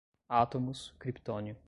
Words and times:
átomos, 0.29 0.93
criptônio 0.97 1.55